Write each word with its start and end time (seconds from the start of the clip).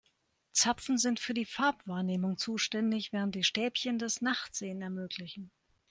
Zapfen 0.53 0.97
sind 0.97 1.19
für 1.19 1.35
die 1.35 1.45
Farbwahrnehmung 1.45 2.39
zuständig, 2.39 3.13
während 3.13 3.35
die 3.35 3.43
Stäbchen 3.43 3.99
das 3.99 4.19
Nachtsehen 4.19 4.81
ermöglichen. 4.81 5.51